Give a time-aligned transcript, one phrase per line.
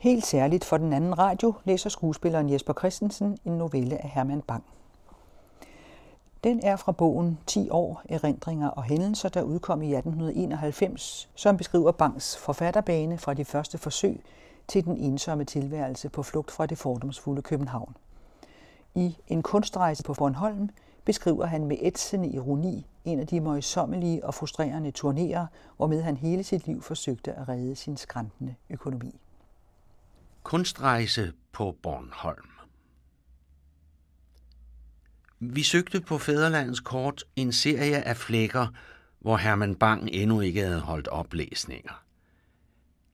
[0.00, 4.64] Helt særligt for den anden radio læser skuespilleren Jesper Christensen en novelle af Herman Bang.
[6.44, 11.92] Den er fra bogen 10 år, erindringer og hændelser, der udkom i 1891, som beskriver
[11.92, 14.20] Bangs forfatterbane fra de første forsøg
[14.68, 17.96] til den ensomme tilværelse på flugt fra det fordomsfulde København.
[18.94, 20.70] I En kunstrejse på Bornholm
[21.04, 25.46] beskriver han med ætsende ironi en af de møjsommelige og frustrerende turnéer,
[25.76, 29.20] hvormed han hele sit liv forsøgte at redde sin skræntende økonomi.
[30.48, 32.50] Kunstrejse på Bornholm
[35.38, 38.66] Vi søgte på Fæderlandets kort en serie af flækker,
[39.18, 42.04] hvor Herman Bang endnu ikke havde holdt oplæsninger.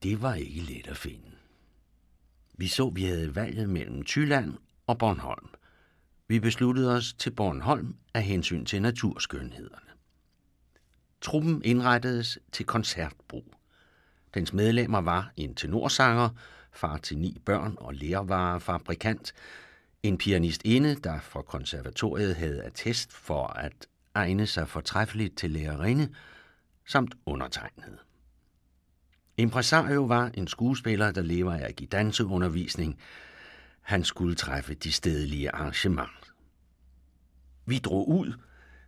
[0.03, 1.31] Det var ikke let at finde.
[2.53, 4.53] Vi så, vi havde valget mellem Tyland
[4.87, 5.49] og Bornholm.
[6.27, 9.91] Vi besluttede os til Bornholm af hensyn til naturskønhederne.
[11.21, 13.53] Truppen indrettedes til koncertbrug.
[14.33, 16.29] Dens medlemmer var en tenorsanger,
[16.75, 19.33] far til ni børn og lærvarefabrikant,
[20.03, 26.09] en pianistinde, der fra konservatoriet havde attest for at egne sig fortræffeligt til lærerinde,
[26.87, 27.97] samt undertegnet.
[29.37, 32.99] Impresario var en skuespiller, der lever af at give danseundervisning.
[33.81, 36.33] Han skulle træffe de stedlige arrangementer.
[37.65, 38.33] Vi drog ud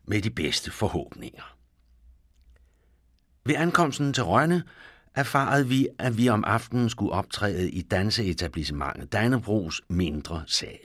[0.04, 1.58] med de bedste forhåbninger.
[3.46, 4.64] Ved ankomsten til Rønne
[5.18, 10.80] erfarede vi, at vi om aftenen skulle optræde i danseetablissementet Dannebrogs mindre sal.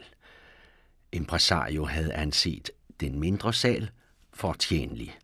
[1.13, 3.91] Impresario havde anset den mindre sal
[4.33, 5.19] fortjenlig.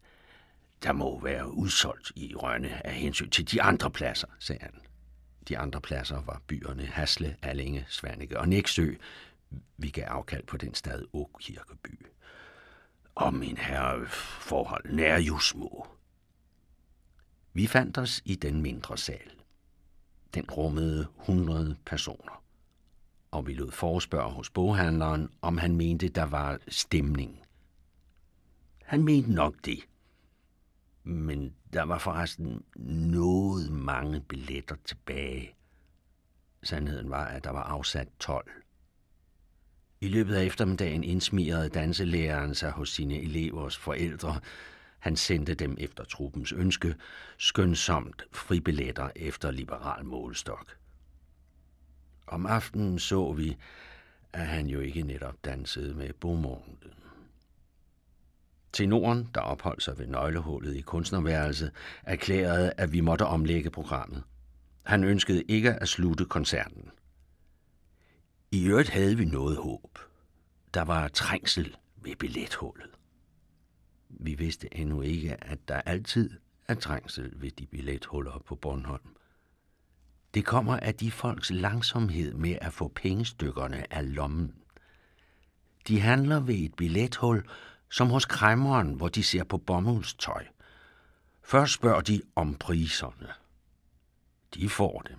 [0.83, 4.75] Der må være udsolgt i Rønne af hensyn til de andre pladser, sagde han.
[5.49, 8.95] De andre pladser var byerne Hasle, Allinge, Svanike og Næksø.
[9.77, 12.07] Vi gav afkald på den stad Åkirkeby.
[13.15, 14.07] Og min herre,
[14.41, 15.98] forholdene er jo små.
[17.59, 19.31] Vi fandt os i den mindre sal.
[20.35, 22.43] Den rummede 100 personer.
[23.31, 27.43] Og vi lod forespørge hos boghandleren, om han mente, der var stemning.
[28.85, 29.79] Han mente nok det.
[31.05, 32.65] Men der var forresten
[33.11, 35.55] noget mange billetter tilbage.
[36.63, 38.51] Sandheden var, at der var afsat 12.
[40.01, 44.41] I løbet af eftermiddagen indsmirede danselæreren sig hos sine elevers forældre,
[44.99, 46.95] han sendte dem efter truppens ønske
[47.39, 50.77] skønsomt fribilletter efter liberal målestok.
[52.27, 53.57] Om aftenen så vi,
[54.33, 56.91] at han jo ikke netop dansede med Beaumonten.
[58.73, 61.73] Tenoren, der opholdt sig ved nøglehullet i kunstnerværelset,
[62.03, 64.23] erklærede, at vi måtte omlægge programmet.
[64.83, 66.91] Han ønskede ikke at slutte koncerten.
[68.51, 69.99] I øvrigt havde vi noget håb.
[70.75, 72.98] Der var trængsel ved billethullet.
[74.09, 76.31] Vi vidste endnu ikke, at der altid
[76.69, 79.17] er trængsel ved de billethuller på Bornholm.
[80.35, 84.55] Det kommer af de folks langsomhed med at få pengestykkerne af lommen.
[85.89, 87.49] De handler ved et billethul,
[87.91, 90.47] som hos kræmmeren, hvor de ser på bomuldstøj.
[91.43, 93.29] Først spørger de om priserne.
[94.55, 95.19] De får dem.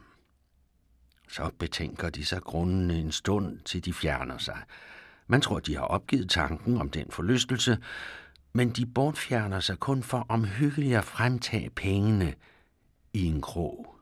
[1.29, 4.63] Så betænker de sig grunden en stund, til de fjerner sig.
[5.27, 7.77] Man tror, de har opgivet tanken om den forlystelse,
[8.53, 12.33] men de bortfjerner sig kun for omhyggeligt at fremtage pengene
[13.13, 13.95] i en krog.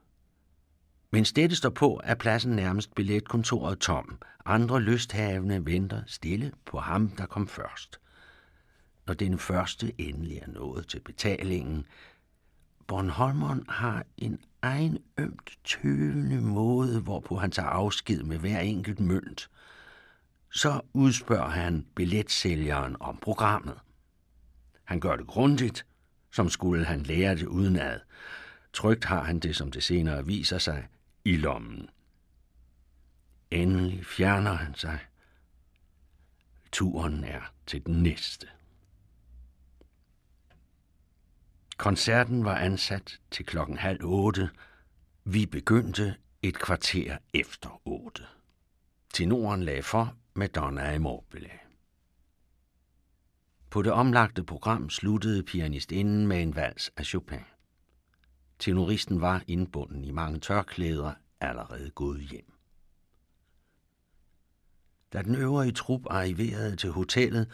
[1.11, 4.17] Mens dette står på, er pladsen nærmest billetkontoret tom.
[4.45, 7.99] Andre lysthavende venter stille på ham, der kom først.
[9.07, 11.85] Når den første endelig er nået til betalingen,
[12.87, 19.49] Bornholmeren har en egen ømt tøvende måde, hvorpå han tager afsked med hver enkelt mønt.
[20.51, 23.77] Så udspørger han billetsælgeren om programmet.
[24.87, 25.85] Han gør det grundigt,
[26.31, 27.99] som skulle han lære det udenad.
[28.73, 30.87] Trygt har han det, som det senere viser sig,
[31.25, 31.89] i lommen.
[33.51, 34.99] Endelig fjerner han sig.
[36.71, 38.47] Turen er til den næste.
[41.77, 44.49] Koncerten var ansat til klokken halv otte.
[45.23, 48.23] Vi begyndte et kvarter efter otte.
[49.13, 51.66] Tenoren lagde for med Donna Immobile.
[53.69, 57.39] På det omlagte program sluttede pianistinden med en vals af Chopin.
[58.59, 62.53] Tenoristen var indbunden i mange tørklæder allerede gået hjem.
[65.13, 67.49] Da den øvrige trup arriverede til hotellet,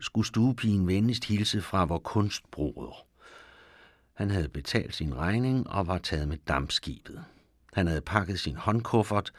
[0.00, 3.06] skulle stuepigen venligst hilse fra vor kunstbroder.
[4.12, 7.24] Han havde betalt sin regning og var taget med dampskibet.
[7.72, 9.32] Han havde pakket sin håndkuffert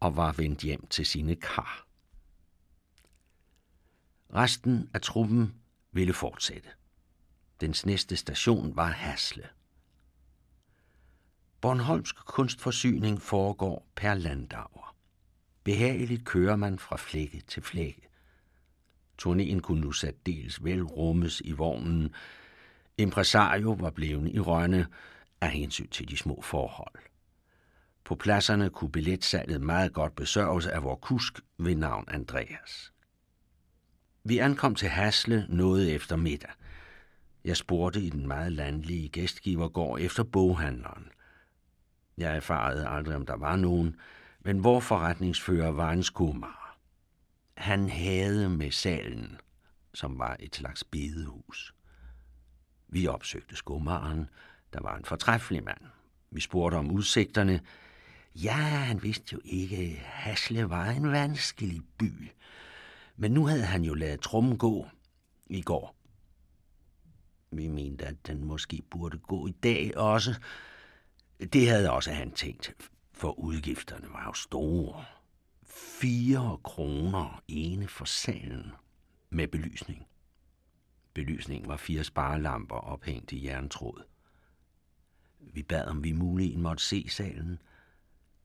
[0.00, 1.86] og var vendt hjem til sine kar.
[4.34, 5.54] Resten af truppen
[5.98, 6.68] ville fortsætte.
[7.60, 9.48] Dens næste station var Hasle.
[11.60, 14.96] Bornholmsk kunstforsyning foregår per landauer.
[15.64, 18.08] Behageligt kører man fra flække til flække.
[19.22, 19.92] Turnéen kunne nu
[20.26, 22.14] dels vel rummes i vognen.
[22.98, 24.86] Impresario var blevet i Rønne
[25.40, 26.98] af hensyn til de små forhold.
[28.04, 32.92] På pladserne kunne billetsalget meget godt besørges af vor kusk ved navn Andreas.
[34.24, 36.50] Vi ankom til Hasle noget efter middag.
[37.44, 41.08] Jeg spurgte i den meget landlige gæstgivergård efter boghandleren.
[42.18, 43.96] Jeg erfarede aldrig, om der var nogen,
[44.40, 46.78] men hvor forretningsfører var en skumar.
[47.56, 49.40] Han havde med salen,
[49.94, 51.74] som var et slags bedehus.
[52.88, 54.28] Vi opsøgte skumaren,
[54.72, 55.80] der var en fortræffelig mand.
[56.30, 57.60] Vi spurgte om udsigterne.
[58.34, 62.30] Ja, han vidste jo ikke, Hasle var en vanskelig by.
[63.20, 64.86] Men nu havde han jo lavet trummen gå
[65.46, 65.96] i går.
[67.50, 70.40] Vi mente, at den måske burde gå i dag også.
[71.52, 72.74] Det havde også han tænkt,
[73.12, 75.04] for udgifterne var jo store.
[76.00, 78.72] Fire kroner ene for salen
[79.30, 80.06] med belysning.
[81.14, 84.02] Belysningen var fire sparelamper ophængt i jerntråd.
[85.40, 87.58] Vi bad, om vi muligt måtte se salen.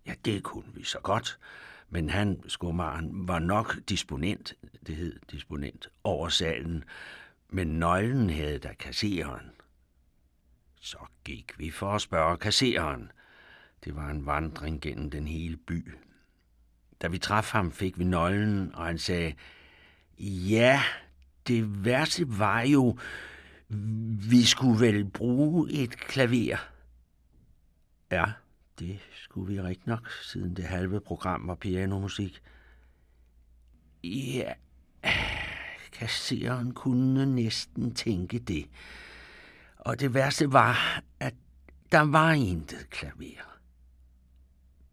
[0.06, 1.40] Ja, det kunne vi så godt,
[1.90, 4.54] men han, skumaren, var nok disponent,
[4.88, 6.84] det hed disponent, over salen,
[7.50, 9.52] men nøglen havde da kasseren.
[10.82, 13.12] Så gik vi for at spørge kasseren.
[13.84, 15.94] Det var en vandring gennem den hele by.
[17.02, 19.34] Da vi traf ham, fik vi nøglen, og han sagde,
[20.20, 20.82] ja,
[21.48, 22.98] det værste var jo,
[24.30, 26.70] vi skulle vel bruge et klaver.
[28.12, 28.26] Ja,
[28.80, 32.42] det skulle vi rigtig nok, siden det halve program var pianomusik.
[34.04, 34.54] Ja,
[35.92, 38.70] kasseren kunne næsten tænke det.
[39.78, 41.34] Og det værste var, at
[41.92, 43.60] der var intet klaver.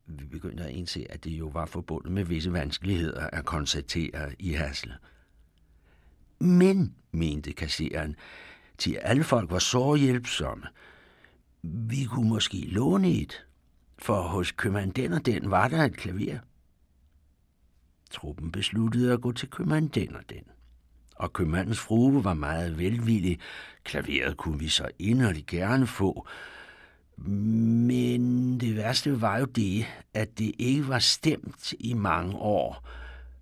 [0.07, 4.53] Vi begyndte at indse, at det jo var forbundet med visse vanskeligheder at konstatere i
[4.53, 4.95] Hasle.
[6.39, 8.17] Men, mente kasseren,
[8.79, 10.67] til alle folk var så hjælpsomme.
[11.63, 13.47] Vi kunne måske låne et,
[14.03, 16.39] for hos købmand den og den var der et klaver.
[18.11, 20.45] Truppen besluttede at gå til købmand den og den
[21.21, 23.39] og købmandens frue var meget velvillig.
[23.85, 26.27] Klaveret kunne vi så inderligt gerne få.
[27.17, 32.89] Men det værste var jo det, at det ikke var stemt i mange år,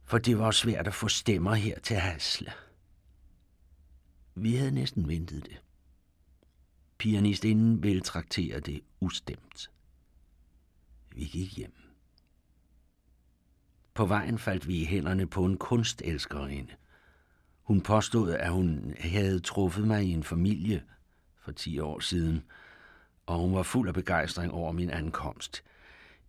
[0.05, 2.53] for det var svært at få stemmer her til Hasle.
[4.35, 5.61] Vi havde næsten ventet det.
[6.99, 9.71] Pianistinden ville traktere det ustemt.
[11.19, 11.73] Vi gik hjem.
[13.95, 16.73] På vejen faldt vi i hænderne på en kunstelskerinde–
[17.69, 20.83] hun påstod, at hun havde truffet mig i en familie
[21.41, 22.45] for 10 år siden,
[23.27, 25.65] og hun var fuld af begejstring over min ankomst.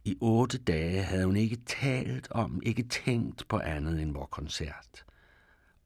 [0.03, 5.06] I otte dage havde hun ikke talt om, ikke tænkt på andet end vores koncert.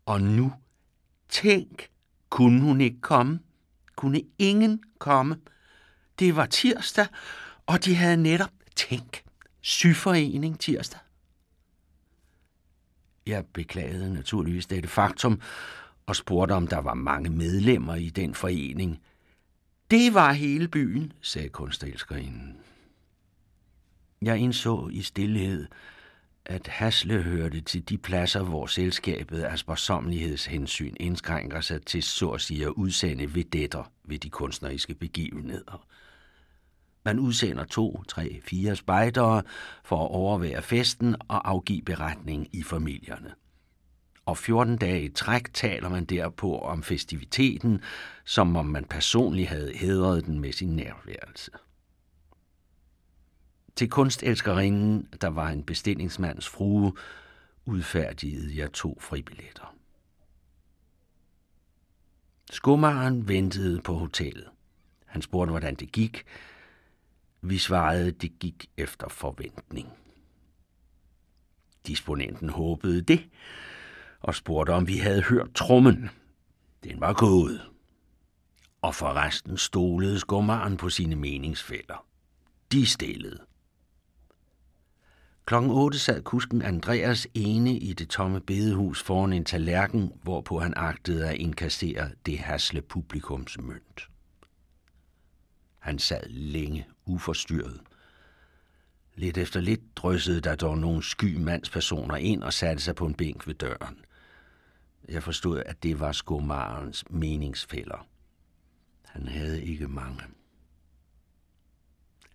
[0.06, 0.54] Og nu,
[1.30, 1.90] tænk,
[2.30, 3.40] kunne hun ikke komme?
[3.96, 5.38] Kunne ingen komme?
[6.20, 7.08] Det var tirsdag,
[7.66, 8.52] og de havde netop,
[8.90, 9.24] tænk,
[9.62, 11.00] syforening tirsdag.
[13.28, 15.42] Jeg beklagede naturligvis dette faktum
[16.06, 19.02] og spurgte, om der var mange medlemmer i den forening.
[19.92, 22.58] Det var hele byen, sagde kunstelskerinden.
[24.22, 25.68] Jeg indså i stillhed,
[26.46, 32.42] at Hasle hørte til de pladser, hvor selskabet af sparsomlighedshensyn indskrænker sig til så at
[32.42, 35.88] sige at udsende vedetter ved de kunstneriske begivenheder.
[37.05, 39.43] Man udsender to, tre, fire spejdere
[39.83, 43.33] for at overvære festen og afgive beretning i familierne.
[44.25, 47.81] Og 14 dage i træk taler man derpå om festiviteten,
[48.25, 51.51] som om man personligt havde hedret den med sin nærværelse.
[53.75, 56.93] Til kunstelskerinden, der var en bestillingsmands frue,
[57.65, 59.75] udfærdigede jeg to fribilletter.
[62.51, 64.50] Skummeren ventede på hotellet.
[65.05, 66.25] Han spurgte, hvordan det gik,
[67.44, 69.90] vi svarede, det gik efter forventning.
[71.88, 73.30] Disponenten håbede det,
[74.20, 76.10] og spurgte, om vi havde hørt trummen.
[76.84, 77.62] Den var gået.
[78.82, 82.06] Og forresten stolede skummeren på sine meningsfælder.
[82.72, 83.40] De stillede.
[85.46, 90.74] Klokken 8 sad kusken Andreas ene i det tomme bedehus foran en tallerken, hvorpå han
[90.76, 94.10] agtede at inkassere det hasle publikums mønt.
[95.80, 97.81] Han sad længe uforstyrret.
[99.15, 103.13] Lidt efter lidt dryssede der dog nogle sky mandspersoner ind og satte sig på en
[103.13, 104.05] bænk ved døren.
[105.10, 108.07] Jeg forstod, at det var skomarens meningsfælder.
[109.05, 110.24] Han havde ikke mange.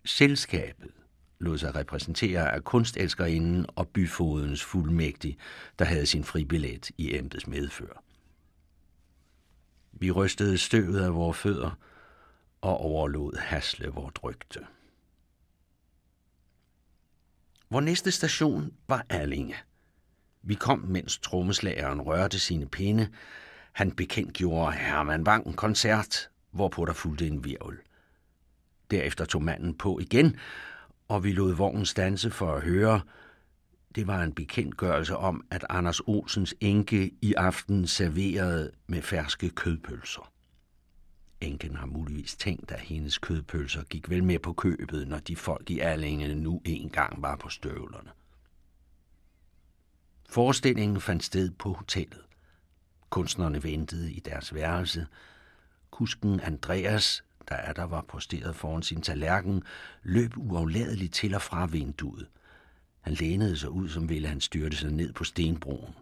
[0.05, 0.91] Selskabet
[1.39, 5.37] lod sig repræsentere af kunstelskerinden og byfodens fuldmægtig,
[5.79, 8.03] der havde sin fribillet i embeds medfør.
[9.91, 11.71] Vi rystede støvet af vores fødder
[12.61, 14.59] og overlod hasle vort rygte.
[17.69, 19.55] Vor næste station var Allinge.
[20.41, 23.09] Vi kom, mens trommeslageren rørte sine pinde.
[23.71, 27.77] Han bekendtgjorde Herman Bang en koncert, hvorpå der fulgte en virvel.
[28.91, 30.35] Derefter tog manden på igen,
[31.07, 33.01] og vi lod vognen stanse for at høre.
[33.95, 40.31] Det var en bekendtgørelse om, at Anders Olsens enke i aften serverede med ferske kødpølser.
[41.41, 45.69] Enken har muligvis tænkt, at hendes kødpølser gik vel med på købet, når de folk
[45.69, 48.09] i Allinge nu engang var på støvlerne.
[50.29, 52.21] Forestillingen fandt sted på hotellet.
[53.09, 55.07] Kunstnerne ventede i deres værelse.
[55.91, 59.63] Kusken Andreas, der er der var posteret foran sin tallerken,
[60.03, 62.27] løb uafladeligt til og fra vinduet.
[63.01, 65.95] Han lænede sig ud, som ville han styrte sig ned på stenbroen.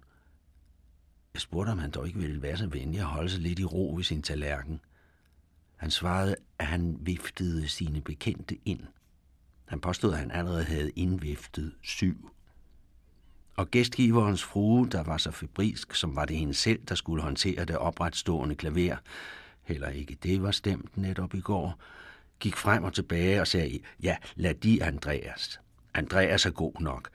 [1.34, 3.66] Jeg spurgte, om han dog ikke ville være så venlig at holde sig lidt i
[3.66, 4.80] ro ved sin tallerken.
[5.78, 8.80] Han svarede, at han viftede sine bekendte ind.
[9.66, 12.30] Han påstod, at han allerede havde indviftet syv.
[13.56, 17.66] Og gæstgiverens frue, der var så febrisk, som var det hende selv, der skulle håndtere
[17.66, 18.98] det opretstående klaver,
[19.64, 21.80] heller ikke det var stemt netop i går,
[22.40, 25.60] gik frem og tilbage og sagde, ja, lad de Andreas.
[25.94, 27.10] Andreas er god nok.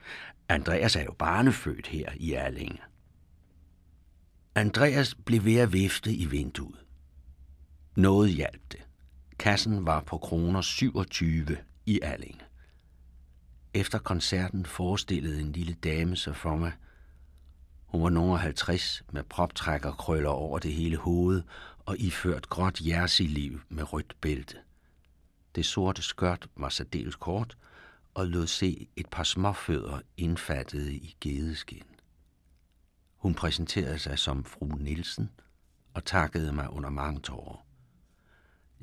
[0.49, 2.79] Andreas er jo barnefødt her i Erlinge.
[4.55, 6.82] Andreas blev ved at vifte i vinduet.
[7.95, 8.87] Noget hjalp det.
[9.39, 12.41] Kassen var på kroner 27 i Alling.
[13.73, 16.71] Efter koncerten forestillede en lille dame sig for mig.
[17.85, 21.43] Hun var nogen 50 med proptrækkerkrøller over det hele hoved
[21.85, 24.57] og iført gråt jersiliv med rødt bælte.
[25.55, 27.57] Det sorte skørt var særdeles kort
[28.13, 31.85] og lod se et par småfødder indfattede i gedeskin.
[33.17, 35.29] Hun præsenterede sig som fru Nielsen
[35.93, 37.62] og takkede mig under mange tårer.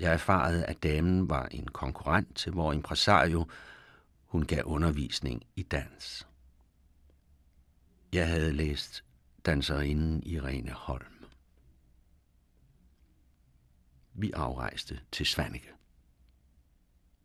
[0.00, 3.47] Jeg erfarede, at damen var en konkurrent til vor impresario.
[4.25, 6.26] Hun gav undervisning i dans.
[8.12, 9.04] Jeg havde læst
[9.47, 11.25] danserinden Irene Holm.
[14.14, 15.71] Vi afrejste til Svanike.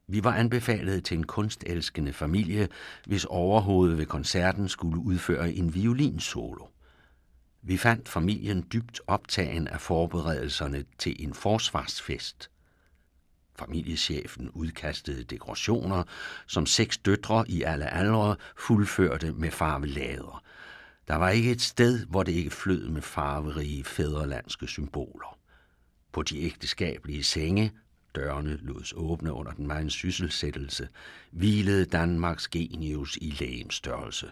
[0.08, 2.70] Vi var anbefalet til en kunstelskende familie,
[3.06, 6.68] hvis overhovedet ved koncerten skulle udføre en violinsolo.
[7.62, 12.50] Vi fandt familien dybt optagen af forberedelserne til en forsvarsfest–
[13.60, 16.04] Familiechefen udkastede dekorationer,
[16.48, 20.44] som seks døtre i alle aldre fuldførte med farvelader.
[21.08, 25.38] Der var ikke et sted, hvor det ikke flød med farverige fædrelandske symboler.
[26.12, 27.72] På de ægteskabelige senge,
[28.16, 30.88] dørene lods åbne under den megen sysselsættelse,
[31.32, 34.32] hvilede Danmarks genius i lægemstørrelse.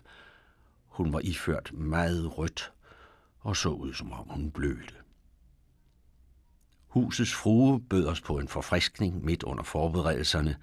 [0.87, 2.71] Hun var iført meget rødt
[3.39, 5.02] og så ud, som om hun blødte.
[6.93, 10.55] Husets frue bød os på en forfriskning midt under forberedelserne.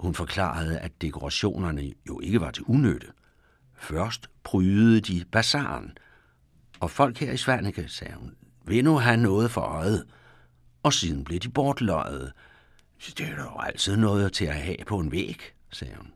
[0.00, 3.06] Hun forklarede, at dekorationerne jo ikke var til unøtte.
[3.74, 5.98] Først prydede de bazaren,
[6.80, 8.34] og folk her i Svanike, sagde hun,
[8.66, 10.04] vil nu have noget for øjet,
[10.82, 12.32] og siden blev de bortløjet.
[13.06, 16.12] Det er jo altid noget til at have på en væg, sagde hun.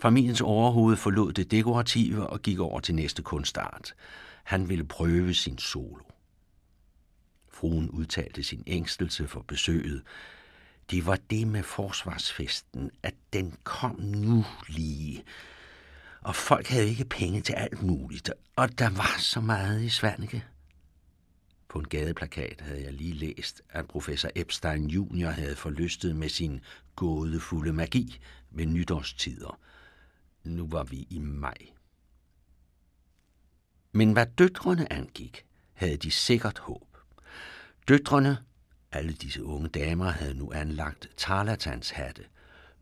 [0.00, 3.94] Familiens overhoved forlod det dekorative og gik over til næste kunstart.
[4.44, 6.09] Han ville prøve sin solo.
[7.60, 10.02] Fruen udtalte sin ængstelse for besøget.
[10.90, 15.24] Det var det med forsvarsfesten, at den kom nu lige.
[16.20, 20.44] Og folk havde ikke penge til alt muligt, og der var så meget i Svanike.
[21.68, 25.30] På en gadeplakat havde jeg lige læst, at professor Epstein Jr.
[25.30, 26.60] havde forlystet med sin
[26.96, 29.58] gådefulde magi ved nytårstider.
[30.44, 31.58] Nu var vi i maj.
[33.92, 36.89] Men hvad døtrene angik, havde de sikkert håb.
[37.90, 38.38] Døtrene,
[38.92, 42.24] alle disse unge damer, havde nu anlagt tarlatans hatte,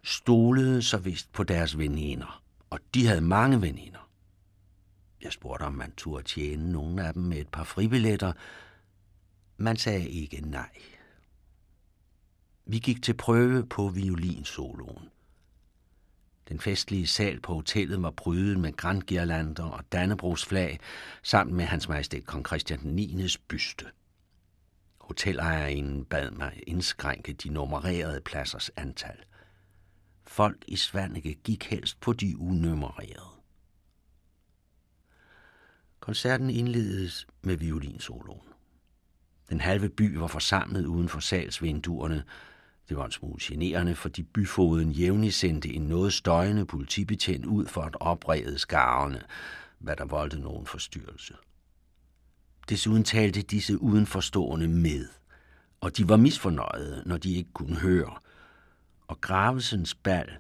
[0.03, 4.11] stolede så vist på deres veninder, og de havde mange veninder.
[5.23, 8.33] Jeg spurgte, om man turde tjene nogle af dem med et par fribilletter.
[9.57, 10.71] Man sagde ikke nej.
[12.67, 15.09] Vi gik til prøve på violinsoloen.
[16.49, 20.81] Den festlige sal på hotellet var prydet med grandgirlander og dannebrogsflag,
[21.23, 23.87] sammen med hans majestæt kong Christian 9.'s byste.
[25.09, 29.17] Hotelejerinde bad mig indskrænke de nummererede pladsers antal.
[30.27, 33.41] Folk i Svanike gik helst på de unummererede.
[36.01, 38.49] Koncerten indledes med violinsoloen.
[39.51, 42.25] Den halve by var forsamlet uden for salsvinduerne.
[42.89, 47.83] Det var en smule generende, fordi byfoden jævnligt sendte en noget støjende politibetjent ud for
[47.83, 49.23] at oprede skarerne,
[49.79, 51.35] hvad der voldte nogen forstyrrelse.
[52.69, 55.09] Desuden talte disse udenforstående med,
[55.81, 58.19] og de var misfornøjede, når de ikke kunne høre.
[59.07, 60.31] Og Gravesens bal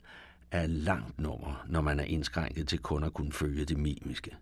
[0.50, 4.36] er et langt nummer, når man er indskrænket til kun at kunne følge det mimiske.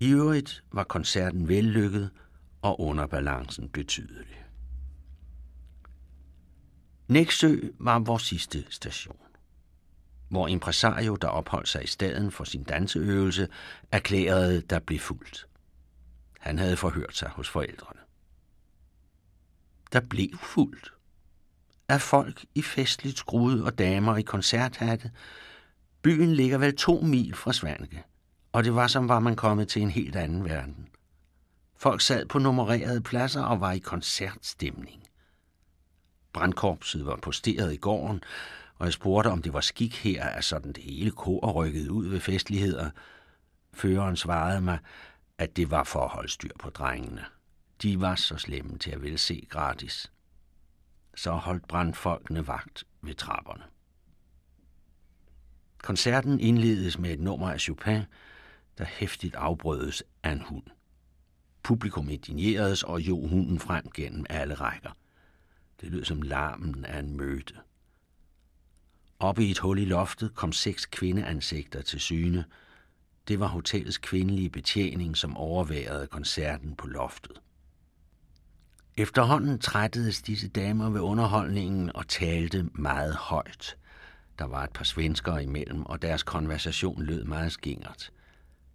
[0.00, 2.10] I øvrigt var koncerten vellykket
[2.62, 4.44] og underbalancen betydelig.
[7.08, 9.16] Næksø var vores sidste station,
[10.28, 13.48] hvor impresario, der opholdt sig i staden for sin danseøvelse,
[13.92, 15.46] erklærede, der blev fuldt.
[16.44, 18.00] Han havde forhørt sig hos forældrene.
[19.92, 20.92] Der blev fuldt
[21.88, 25.10] af folk i festligt skrude og damer i koncerthatte.
[26.02, 28.02] Byen ligger vel to mil fra Svanke,
[28.52, 30.88] og det var som var man kommet til en helt anden verden.
[31.76, 35.02] Folk sad på nummererede pladser og var i koncertstemning.
[36.32, 38.22] Brandkorpset var posteret i gården,
[38.78, 42.06] og jeg spurgte, om det var skik her, at sådan det hele kor rykkede ud
[42.06, 42.90] ved festligheder.
[43.72, 44.78] Føreren svarede mig,
[45.38, 47.24] at det var for at holde styr på drengene.
[47.82, 50.12] De var så slemme til at ville se gratis.
[51.14, 53.64] Så holdt brandfolkene vagt ved trapperne.
[55.78, 58.02] Koncerten indledes med et nummer af Chopin,
[58.78, 60.64] der hæftigt afbrødes af en hund.
[61.62, 64.90] Publikum indigneredes og jo hunden frem gennem alle rækker.
[65.80, 67.54] Det lød som larmen af en møde.
[69.18, 72.44] Oppe i et hul i loftet kom seks kvindeansigter til syne.
[73.28, 77.40] Det var hotellets kvindelige betjening, som overværede koncerten på loftet.
[78.96, 83.76] Efterhånden trættedes disse damer ved underholdningen og talte meget højt.
[84.38, 88.10] Der var et par svenskere imellem, og deres konversation lød meget skingert.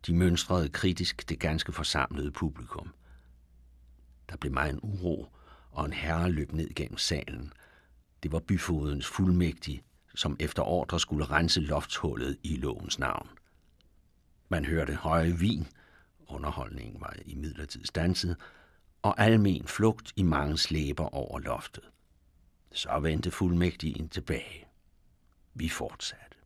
[0.07, 2.93] De mønstrede kritisk det ganske forsamlede publikum.
[4.29, 5.27] Der blev meget en uro,
[5.71, 7.53] og en herre løb ned gennem salen.
[8.23, 9.83] Det var byfodens fuldmægtig,
[10.15, 13.29] som efter ordre skulle rense loftshullet i lovens navn.
[14.49, 15.67] Man hørte høje vin,
[16.27, 18.37] underholdningen var i midlertid stanset,
[19.01, 21.83] og almen flugt i mange slæber over loftet.
[22.71, 24.67] Så vendte fuldmægtigen tilbage.
[25.53, 26.37] Vi fortsatte.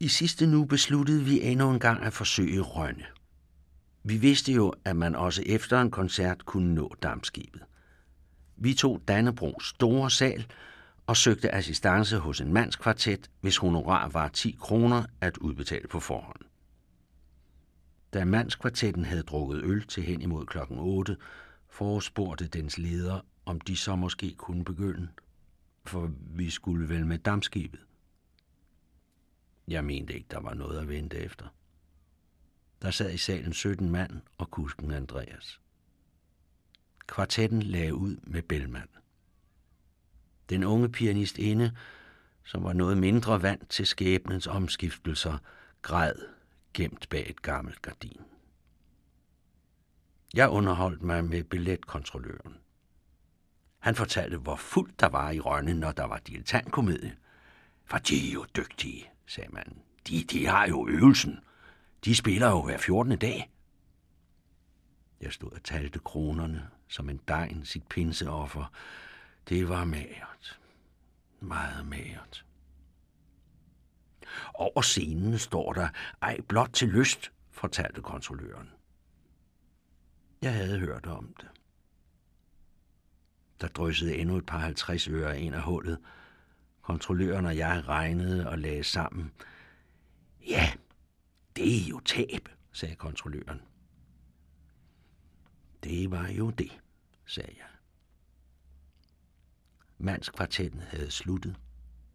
[0.00, 3.06] I sidste nu besluttede vi endnu en gang at forsøge Rønne.
[4.04, 7.62] Vi vidste jo, at man også efter en koncert kunne nå dammskibet.
[8.56, 10.46] Vi tog Dannebrogs store sal
[11.12, 16.40] og søgte assistance hos en mandskvartet, hvis honorar var 10 kroner at udbetale på forhånd.
[18.12, 21.16] Da mandskvartetten havde drukket øl til hen imod klokken 8,
[21.68, 25.08] forespurgte dens leder, om de så måske kunne begynde,
[25.84, 27.80] for vi skulle vel med dammskibet.
[29.68, 31.46] Jeg mente ikke, der var noget at vente efter.
[32.82, 35.60] Der sad i salen 17 mand og kusken Andreas.
[37.06, 38.88] Kvartetten lagde ud med Bellman.
[40.52, 41.76] Den unge pianist inde,
[42.44, 45.38] som var noget mindre vant til skæbnens omskiftelser,
[45.82, 46.14] græd
[46.74, 48.20] gemt bag et gammelt gardin.
[50.34, 52.56] Jeg underholdt mig med billetkontrolløren.
[53.78, 57.16] Han fortalte, hvor fuldt der var i Rønne, når der var dilettantkomedie.
[57.84, 59.76] For de er jo dygtige, sagde man.
[60.08, 61.38] De, de har jo øvelsen.
[62.04, 63.18] De spiller jo hver 14.
[63.18, 63.52] dag.
[65.20, 68.72] Jeg stod og talte kronerne som en degn sit pinseoffer.
[69.48, 70.60] Det var magert.
[71.40, 72.46] Meget magert.
[74.54, 75.88] Over scenen står der,
[76.22, 78.70] ej blot til lyst, fortalte kontrolløren.
[80.42, 81.48] Jeg havde hørt om det.
[83.60, 85.98] Der dryssede endnu et par 50 øre ind af hullet.
[86.82, 89.32] Kontrolløren og jeg regnede og lagde sammen.
[90.48, 90.72] Ja,
[91.56, 93.60] det er jo tab, sagde kontrolløren.
[95.84, 96.80] Det var jo det,
[97.26, 97.71] sagde jeg.
[100.02, 101.56] Mandskvartetten havde sluttet.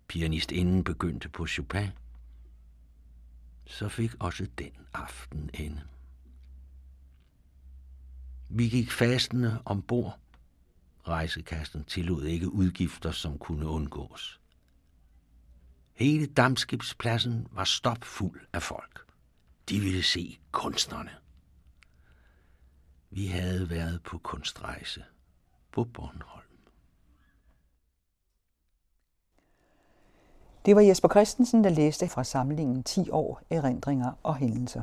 [0.07, 1.89] Pianistinden begyndte på Chopin.
[3.65, 5.81] Så fik også den aften ende.
[8.49, 10.19] Vi gik fastende ombord.
[11.07, 14.39] Rejsekassen tillod ikke udgifter, som kunne undgås.
[15.93, 19.05] Hele dammskibspladsen var stopfuld af folk.
[19.69, 21.11] De ville se kunstnerne.
[23.09, 25.03] Vi havde været på kunstrejse
[25.71, 26.46] på Bornholm.
[30.67, 34.81] Det var Jesper Christensen, der læste fra samlingen 10 år erindringer og hændelser.